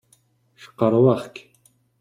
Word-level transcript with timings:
Cqerwaɣ-k. 0.63 1.35